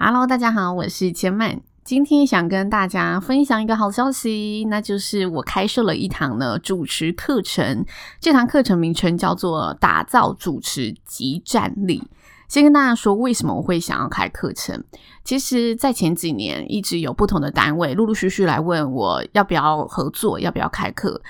[0.00, 1.60] Hello，大家好，我是千曼。
[1.82, 7.84] 今天想跟大家分享一个好消息，那就是我开设了一堂呢主持课程。
[8.20, 12.00] 这堂课程名称叫做“打造主持即战力”。
[12.46, 14.84] 先跟大家说，为什么我会想要开课程？
[15.24, 21.20] 其实，在前几年，一直有不同的单位陆陆续续来问我要不要合作，要不要开课。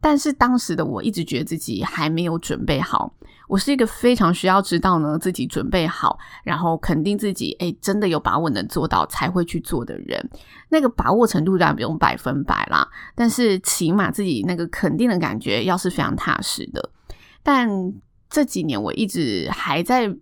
[0.00, 3.12] 但是当时的我一直觉得自己还没有准备好。
[3.48, 10.30] 我是一个非常需要知道呢自己准备好，然后肯定自己诶真的有把握能做到才会去做的人。
[10.68, 16.90] 那个把握程度当然不用百分百啦，但是起码自己那个肯定的感觉要是非常踏实的。
[17.42, 17.68] 但
[18.28, 20.16] 这几年我一直还在。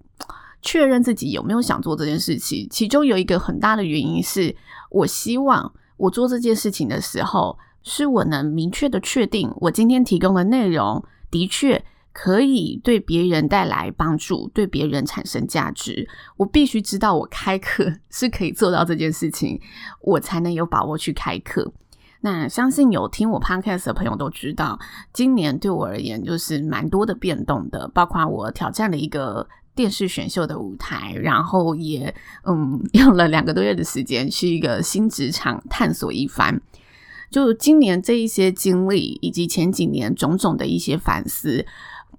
[0.66, 4.56] 确认自己有没有想做这件事情，其中有一个很大的原因是
[4.88, 16.08] 我希望我做这件事情的时候，是我能明确的确定我今天提供的内容的确可以对别人带来帮助，对别人产生价值。
[16.36, 19.60] 我必须知道我开课 是可以做到这件事情，
[20.00, 21.72] 我才能有把握去开课。
[22.22, 24.78] 那相信有听我 podcast 的朋友都知道，
[25.12, 29.46] 今年对我而言就是蛮多的变动的，包括我挑战了一个。
[29.76, 36.60] 电视选秀的舞台，然后也嗯用了两个多月的时间去一个新职场探索一番。
[37.34, 41.66] 就今年这一些经历，以及前几年种种的一些反思，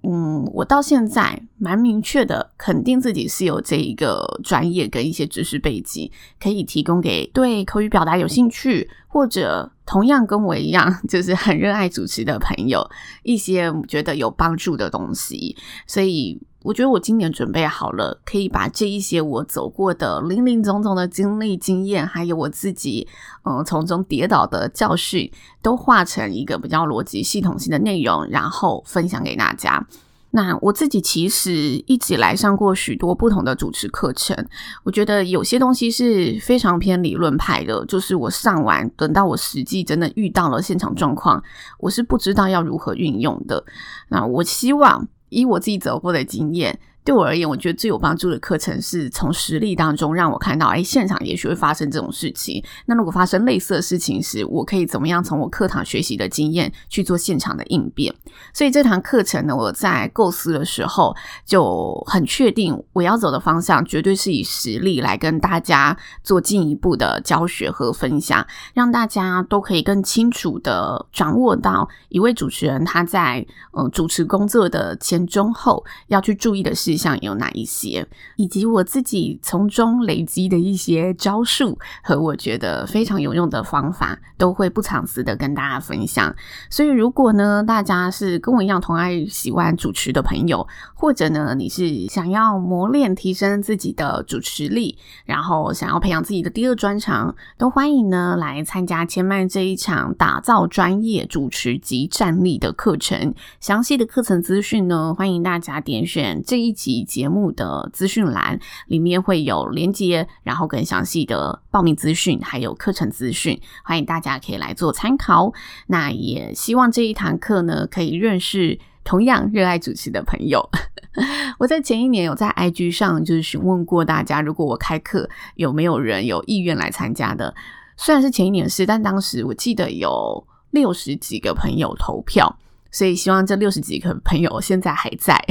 [0.02, 12.86] 嗯，我到现在蛮明确的肯定自己是有这一个专业跟一些知识背景，可以提供给对口语表达有兴趣，或者同样跟我一样就是很热爱主持的朋友
[13.22, 16.38] 一些觉得有帮助的东西，所以。
[16.62, 23.06] 我觉得我今年准备好了，可以把这一些我走过的林林总总的经历、经验，还有我自己
[23.44, 25.30] 嗯从中跌倒的教训，
[25.62, 29.86] 都化成一个比较逻辑系统性的内容，然后分享给大家。
[30.30, 34.36] 那我自己其实一直来上过许多不同的主持课程，
[34.84, 41.42] 我觉得有些东西是非常偏理论派的，就是我上完，等到我实际真的遇到了现场状况，
[41.78, 43.64] 我是不知道要如何运用的。
[44.08, 45.08] 那我希望。
[45.28, 46.78] 以我自己走过的经验。
[47.06, 52.60] 对我而言，我觉得最有帮助的课程是从实例当中让我看到，哎，现场也许会发生这种事情。
[52.86, 58.12] 那如果发生类似的事情时，我可以怎么样从我课堂学习的经验去做现场的应变？
[58.52, 61.14] 所以这堂课程呢，我在构思的时候
[61.44, 73.46] 就很确定，我要走的方向绝对是以实例来跟大家做进一步的教学和分享，让大家都可以更清楚的掌握到一位主持人他在
[73.78, 76.95] 嗯主持工作的前中后要去注意的事。
[76.96, 86.34] 像有哪一些，以及我自己从中累积的一些招数和我觉得非常有用的方法，都会不藏私的跟大家分享。
[86.70, 103.34] 所以，如果呢，大家是跟我一样同爱喜欢主持的朋友，或者呢，你是想要磨练提升自己的主持力，然后想要培养自己的第二专长，都欢迎呢来参加千麦这一场打造专业主持及战力的课程。
[103.60, 106.85] 详细的课程资讯呢，欢迎大家点选这一集。
[106.86, 115.52] 及节目的资讯栏里面会有连接，然后更详细的报名资讯，还有课程资讯，欢迎大家可以来做参考。
[115.88, 120.70] 那也希望这一堂课呢，可以认识同样热爱主持的朋友。
[121.58, 127.52] 我在前一年有在 IG 上就是询问过大家，如果我开课，有没有人有意愿来参加的？
[127.96, 132.58] 虽然是前一年的事，但当时我记得有六十几个朋友投票，
[132.92, 135.42] 所以希望这六十几个朋友现在还在。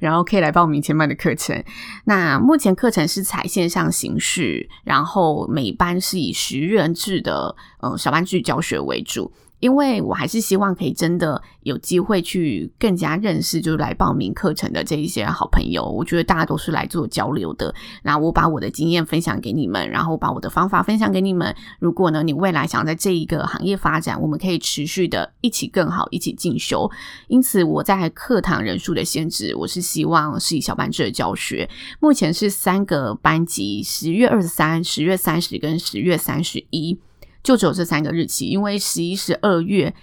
[0.00, 1.62] 然后可以来报名前班的课程。
[2.04, 9.32] 那目前课程是采线上形式，然后每班是以十人制的嗯小班制教学为主。
[9.62, 15.84] 因为我还是希望可以真的有机会去更加认识，就是来报名课程的这一些好朋友。
[15.84, 17.72] 我觉得大家都是来做交流的。
[18.02, 21.54] 那我把我的经验分享给你们，然后把我的方法分享给你们。
[21.78, 26.90] 如果呢，你未来想在这一个行业发展，我们可以持续的一起更好，一起进修。
[27.28, 31.70] 因此，我在课堂人数的限制，我是希望是以小班制的教学。
[32.00, 36.98] 目前是三个班级：十月二十三、十月三十跟十月三十一。
[37.42, 39.94] 就只有这三个日期，因为十一、十二月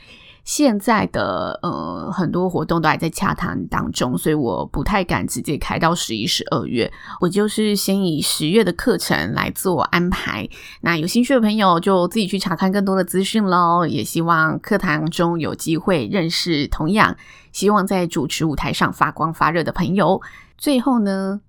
[0.43, 6.91] 现在的呃很多活动都还在洽谈当中，所以我不太敢直接开到十一、十二月。
[7.21, 10.49] 我就是先以十月的课程来做安排。
[10.81, 13.85] 那有兴趣的朋友就自己去查看更多的资讯喽。
[13.85, 17.15] 也希望课堂中有机会认识同样
[17.51, 20.21] 希望在主持舞台上发光发热的朋友。
[20.59, 21.41] 最后呢，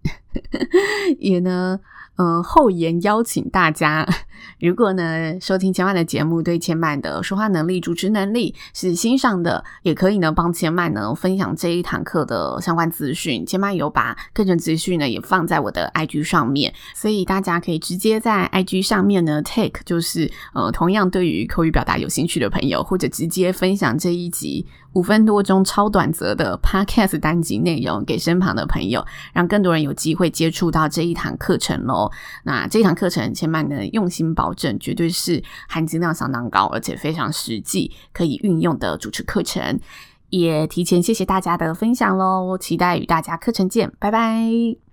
[1.19, 1.81] 也呢。
[2.17, 4.07] 嗯，后言邀请大家，
[4.61, 13.47] 如果呢收听千嫚的节目，对千嫚的说话能力、主持能力是欣赏的，也可以呢帮千嫚呢分享这一堂课的相关资讯。
[13.47, 29.00] 千嫚有把课程资讯呢也放在我的 IG 上面，所以大家可以直接在 IG 上面呢 take，就是呃同样对于口语表达有兴趣的朋友，或者直接分享这一集五分多钟超短则的 Podcast 单集内容给身旁的朋友，
[29.33, 32.11] 让更多人有机会接触到这一堂课程喽。
[32.45, 39.81] 那这一堂课程，千曼的用心保证，绝对是含金量相当高，而且非常实际，可以运用的主持课程。
[40.29, 44.90] 也提前谢谢大家的分享喽，期待与大家课程见，拜拜。